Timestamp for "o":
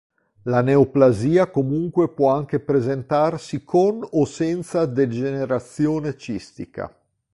4.13-4.25